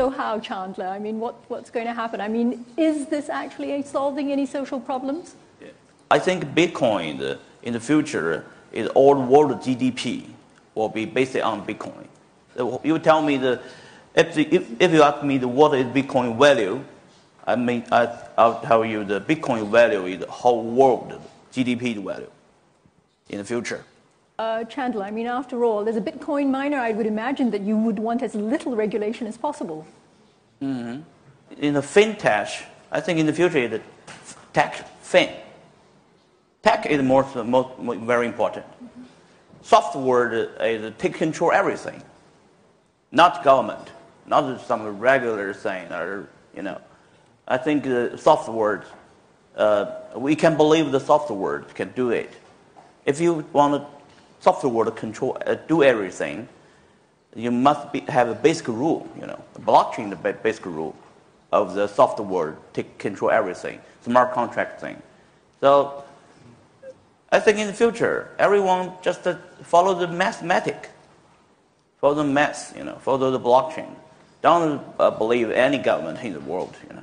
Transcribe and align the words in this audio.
so 0.00 0.08
how, 0.08 0.40
Chandler? 0.40 0.86
I 0.86 0.98
mean, 0.98 1.20
what, 1.20 1.34
what's 1.48 1.68
going 1.68 1.84
to 1.84 1.92
happen? 1.92 2.22
I 2.22 2.28
mean, 2.28 2.64
is 2.78 3.06
this 3.08 3.28
actually 3.28 3.82
solving 3.82 4.32
any 4.32 4.46
social 4.46 4.80
problems? 4.80 5.34
I 6.10 6.18
think 6.18 6.38
Bitcoin 6.60 7.20
uh, 7.20 7.36
in 7.62 7.74
the 7.74 7.80
future 7.80 8.46
is 8.72 8.88
all 9.00 9.16
world 9.20 9.60
GDP 9.60 10.24
will 10.74 10.88
be 10.88 11.04
based 11.04 11.36
on 11.36 11.66
Bitcoin. 11.66 12.06
You 12.82 12.98
tell 12.98 13.20
me 13.20 13.36
the 13.36 13.60
if, 14.14 14.34
the, 14.34 14.44
if, 14.56 14.62
if 14.80 14.90
you 14.94 15.02
ask 15.02 15.22
me 15.22 15.36
the 15.36 15.48
what 15.48 15.74
is 15.78 15.84
Bitcoin 15.84 16.38
value, 16.38 16.82
I 17.46 17.56
mean 17.56 17.84
I, 17.92 18.02
I'll 18.38 18.60
tell 18.62 18.84
you 18.84 19.04
the 19.04 19.20
Bitcoin 19.20 19.70
value 19.70 20.06
is 20.06 20.20
the 20.20 20.30
whole 20.30 20.64
world 20.64 21.20
GDP 21.52 22.02
value 22.02 22.30
in 23.28 23.38
the 23.38 23.44
future. 23.44 23.84
Uh, 24.40 24.64
Chandler, 24.64 25.04
I 25.04 25.10
mean, 25.10 25.26
after 25.26 25.66
all, 25.66 25.86
as 25.86 25.96
a 25.96 26.00
Bitcoin 26.00 26.48
miner, 26.48 26.78
I 26.78 26.92
would 26.92 27.04
imagine 27.04 27.50
that 27.50 27.60
you 27.60 27.76
would 27.76 27.98
want 27.98 28.22
as 28.22 28.34
little 28.34 28.74
regulation 28.74 29.26
as 29.26 29.36
possible. 29.36 29.86
In 31.58 31.74
the 31.74 31.82
fintech, 31.82 32.62
I 32.90 33.00
think 33.02 33.18
in 33.18 33.26
the 33.26 33.34
future 33.34 33.68
the 33.68 33.82
tech 34.54 34.72
fin. 35.02 35.28
Tech 36.62 36.86
is 36.86 37.02
more, 37.02 37.26
more, 37.44 37.70
more 37.78 37.96
very 37.96 38.26
important. 38.26 38.64
Software 39.60 40.32
is 40.64 40.90
take 40.96 41.16
control 41.16 41.52
everything, 41.52 42.02
not 43.12 43.44
government, 43.44 43.90
not 44.24 44.58
some 44.62 44.98
regular 44.98 45.52
thing 45.52 45.92
or 45.92 46.30
you 46.56 46.62
know. 46.62 46.80
I 47.46 47.58
think 47.58 47.84
the 47.84 48.16
software, 48.16 48.84
uh, 49.54 49.84
we 50.16 50.34
can 50.34 50.56
believe 50.56 50.92
the 50.92 51.00
software 51.00 51.60
can 51.74 51.92
do 51.92 52.08
it. 52.08 52.32
If 53.04 53.20
you 53.20 53.44
want 53.52 53.72
the 53.72 53.99
software 54.40 54.84
to 54.84 54.90
control, 54.90 55.36
uh, 55.46 55.54
do 55.54 55.82
everything, 55.82 56.48
you 57.34 57.50
must 57.50 57.92
be, 57.92 58.00
have 58.00 58.28
a 58.28 58.34
basic 58.34 58.66
rule, 58.68 59.08
you 59.18 59.26
know, 59.26 59.40
the 59.54 59.60
blockchain, 59.60 60.10
the 60.10 60.32
basic 60.32 60.66
rule 60.66 60.96
of 61.52 61.74
the 61.74 61.86
software 61.86 62.56
take 62.72 62.98
control 62.98 63.30
everything, 63.30 63.80
smart 64.02 64.32
contract 64.32 64.80
thing. 64.80 65.00
So 65.60 66.04
I 67.30 67.38
think 67.38 67.58
in 67.58 67.66
the 67.66 67.72
future, 67.72 68.30
everyone 68.38 68.92
just 69.02 69.26
uh, 69.26 69.36
follow 69.62 69.94
the 69.94 70.08
mathematic, 70.08 70.90
follow 72.00 72.14
the 72.14 72.24
math, 72.24 72.76
you 72.76 72.84
know, 72.84 72.96
follow 72.96 73.30
the 73.30 73.40
blockchain. 73.40 73.94
Don't 74.42 74.82
uh, 74.98 75.10
believe 75.10 75.50
any 75.50 75.78
government 75.78 76.18
in 76.24 76.32
the 76.32 76.40
world, 76.40 76.74
you 76.88 76.96
know. 76.96 77.02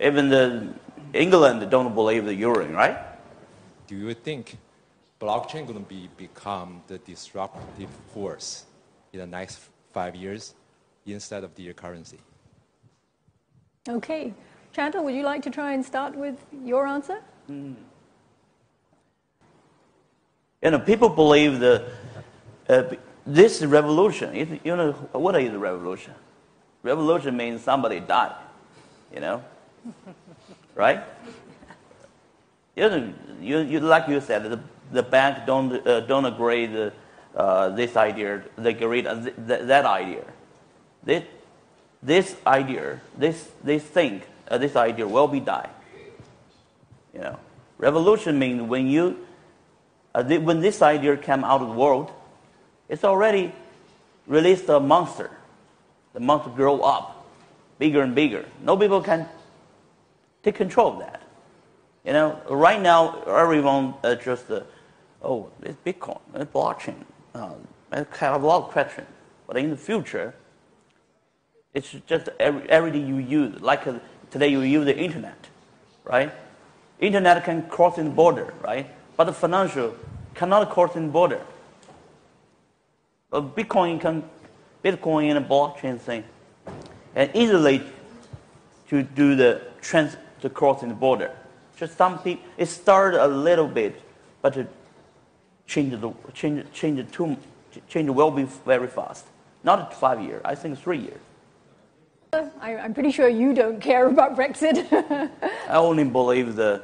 Even 0.00 0.28
the 0.28 0.74
England 1.14 1.70
don't 1.70 1.94
believe 1.94 2.24
the 2.24 2.34
euro, 2.34 2.66
right? 2.66 2.98
Do 3.86 3.96
you 3.96 4.14
think 4.14 4.56
blockchain 5.20 5.66
going 5.66 5.78
to 5.78 5.88
be 5.88 6.08
become 6.16 6.82
the 6.88 6.98
disruptive 6.98 7.90
force 8.12 8.64
in 9.12 9.20
the 9.20 9.26
next 9.26 9.60
five 9.92 10.14
years 10.16 10.54
instead 11.06 11.44
of 11.44 11.54
the 11.54 11.72
currency? 11.74 12.18
Okay. 13.88 14.32
Chandler, 14.72 15.02
would 15.02 15.14
you 15.14 15.22
like 15.22 15.42
to 15.42 15.50
try 15.50 15.72
and 15.72 15.84
start 15.84 16.14
with 16.16 16.36
your 16.64 16.86
answer? 16.86 17.20
You 17.48 17.76
know, 20.62 20.78
people 20.78 21.08
believe 21.08 21.58
the 21.58 21.84
uh, 22.68 22.84
this 23.26 23.62
revolution. 23.62 24.34
it- 24.34 24.60
You 24.64 24.76
know, 24.76 24.92
what 25.12 25.34
is 25.40 25.52
a 25.52 25.58
revolution? 25.58 26.14
Revolution 26.82 27.36
means 27.36 27.62
somebody 27.62 28.00
died. 28.00 28.36
You 29.12 29.20
know, 29.20 29.44
right? 30.74 31.02
You 32.76 32.88
know, 32.88 33.12
you, 33.40 33.58
you 33.58 33.80
like 33.80 34.08
you 34.08 34.20
said, 34.20 34.44
the, 34.44 34.60
the 34.92 35.02
bank 35.02 35.46
don't 35.46 35.86
uh, 35.86 36.00
don't 36.00 36.24
agree 36.24 36.66
the, 36.66 36.92
uh, 37.34 37.68
this 37.70 37.96
idea. 37.96 38.42
They 38.56 38.70
agree 38.70 39.06
uh, 39.06 39.14
th- 39.14 39.36
th- 39.36 39.62
that 39.62 39.84
idea. 39.84 40.24
This 41.02 41.24
this 42.02 42.36
idea, 42.46 43.00
this 43.16 43.50
they 43.62 43.78
think 43.78 44.24
uh, 44.48 44.58
this 44.58 44.76
idea 44.76 45.06
will 45.06 45.28
be 45.28 45.40
die. 45.40 45.70
You 47.14 47.20
know, 47.20 47.38
revolution 47.78 48.38
means 48.38 48.62
when 48.62 48.86
you 48.86 49.26
uh, 50.14 50.22
th- 50.22 50.40
when 50.42 50.60
this 50.60 50.82
idea 50.82 51.16
came 51.16 51.44
out 51.44 51.62
of 51.62 51.68
the 51.68 51.74
world, 51.74 52.10
it's 52.88 53.04
already 53.04 53.52
released 54.26 54.68
a 54.68 54.80
monster. 54.80 55.30
The 56.12 56.20
monster 56.20 56.50
grow 56.50 56.80
up, 56.80 57.26
bigger 57.78 58.02
and 58.02 58.14
bigger. 58.14 58.44
No 58.62 58.76
people 58.76 59.00
can 59.00 59.28
take 60.42 60.56
control 60.56 60.94
of 60.94 60.98
that. 61.00 61.22
You 62.04 62.12
know, 62.12 62.40
right 62.48 62.80
now 62.80 63.22
everyone 63.22 63.94
uh, 64.02 64.14
just 64.14 64.50
uh, 64.50 64.62
oh, 65.22 65.50
it's 65.62 65.76
Bitcoin, 65.84 66.20
it's 66.34 66.52
blockchain. 66.52 67.04
Uh, 67.34 67.54
I 67.92 68.06
have 68.18 68.42
a 68.42 68.46
lot 68.46 68.64
of 68.64 68.70
questions, 68.70 69.06
but 69.46 69.56
in 69.56 69.70
the 69.70 69.76
future, 69.76 70.34
it's 71.74 71.94
just 72.06 72.28
every, 72.38 72.68
everything 72.68 73.06
you 73.06 73.18
use. 73.18 73.60
Like 73.60 73.86
uh, 73.86 73.98
today, 74.30 74.48
you 74.48 74.60
use 74.60 74.84
the 74.84 74.96
internet, 74.96 75.48
right? 76.04 76.32
Internet 76.98 77.44
can 77.44 77.68
cross 77.68 77.98
in 77.98 78.06
the 78.06 78.10
border, 78.10 78.52
right? 78.62 78.86
But 79.16 79.24
the 79.24 79.32
financial 79.32 79.94
cannot 80.34 80.70
cross 80.70 80.96
in 80.96 81.10
border. 81.10 81.40
But 83.30 83.54
Bitcoin 83.56 84.00
can, 84.00 84.24
Bitcoin 84.84 85.36
and 85.36 85.46
blockchain 85.46 85.98
thing, 85.98 86.24
and 87.14 87.30
easily 87.34 87.82
to 88.88 89.02
do 89.02 89.36
the 89.36 89.62
trans 89.80 90.16
to 90.42 90.50
cross 90.50 90.82
in 90.82 90.88
the 90.88 90.94
border. 90.94 91.36
Just 91.76 91.96
some 91.96 92.18
people, 92.18 92.44
it 92.58 92.66
started 92.66 93.24
a 93.24 93.28
little 93.28 93.68
bit, 93.68 94.00
but 94.42 94.56
it 95.70 95.72
changed 95.72 96.00
the 96.00 96.12
change 96.34 96.64
change 96.72 96.98
it 96.98 97.12
too 97.12 97.36
change 97.88 98.10
will 98.10 98.30
be 98.30 98.44
very 98.66 98.88
fast. 98.88 99.24
Not 99.62 99.94
five 99.94 100.20
years, 100.20 100.42
I 100.44 100.54
think 100.54 100.78
three 100.78 100.98
years. 100.98 101.20
I, 102.60 102.76
I'm 102.76 102.94
pretty 102.94 103.10
sure 103.10 103.28
you 103.28 103.54
don't 103.54 103.80
care 103.80 104.06
about 104.06 104.36
Brexit. 104.36 104.76
I 105.68 105.76
only 105.76 106.04
believe 106.04 106.56
the 106.56 106.82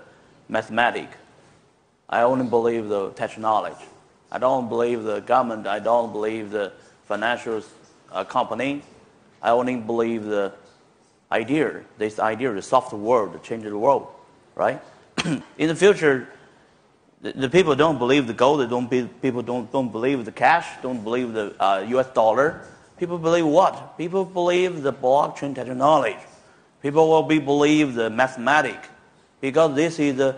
mathematics. 0.49 1.17
I 2.09 2.23
only 2.23 2.47
believe 2.47 2.89
the 2.89 3.11
technology. 3.11 3.85
I 4.31 4.39
don't 4.39 4.69
believe 4.69 5.05
the 5.05 5.21
government. 5.21 5.67
I 5.67 5.79
don't 5.79 6.13
believe 6.13 6.51
the 6.51 6.73
financial 7.05 7.63
uh, 8.13 8.25
company. 8.25 8.83
I 9.43 9.51
only 9.51 9.77
believe 9.77 10.25
the 10.25 10.53
idea. 11.31 11.83
This 11.99 12.19
idea, 12.19 12.53
the 12.53 12.63
software 12.63 13.01
world, 13.01 13.33
to 13.33 13.39
change 13.39 13.65
the 13.65 13.79
world, 13.79 14.09
right? 14.55 14.81
In 15.59 15.69
the 15.69 15.75
future, 15.75 16.29
the, 17.23 17.33
the 17.33 17.49
people 17.49 17.75
don't 17.75 17.99
believe 17.99 18.27
the 18.27 18.35
gold. 18.35 18.61
They 18.61 18.67
don't 18.67 18.91
be, 18.91 19.05
people 19.23 19.43
don't, 19.43 19.71
don't 19.73 19.91
believe 19.91 20.25
the 20.25 20.33
cash. 20.33 20.67
Don't 20.83 21.03
believe 21.03 21.33
the 21.33 21.55
uh, 21.63 21.85
U.S. 21.89 22.09
dollar. 22.09 22.63
People 22.99 23.19
believe 23.19 23.47
what? 23.47 23.97
People 23.99 24.25
believe 24.25 24.83
the 24.83 24.93
blockchain 24.93 25.55
technology. 25.55 26.17
People 26.83 27.09
will 27.09 27.23
be 27.23 27.39
believe 27.39 27.95
the 27.95 28.11
mathematic, 28.11 28.79
because 29.41 29.75
this 29.75 29.99
is 29.99 30.17
the 30.17 30.37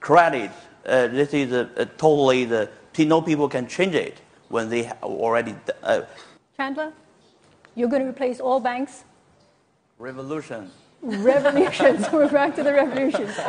credit. 0.00 0.50
Uh, 0.84 1.06
this 1.06 1.32
is 1.32 1.52
a, 1.52 1.70
a 1.76 1.86
totally 1.86 2.44
the 2.44 2.68
no 2.98 3.20
people 3.20 3.48
can 3.48 3.66
change 3.66 3.94
it 3.94 4.20
when 4.48 4.68
they 4.68 4.84
have 4.84 5.02
already 5.02 5.54
uh, 5.82 6.02
Chandler, 6.56 6.92
you're 7.74 7.88
going 7.88 8.02
to 8.02 8.08
replace 8.08 8.38
all 8.38 8.60
banks? 8.60 9.04
revolution. 9.98 10.70
Revolutions. 11.02 12.06
We're 12.12 12.30
back 12.30 12.54
to 12.56 12.62
the 12.62 12.72
revolutions. 12.72 13.30
Okay. 13.30 13.44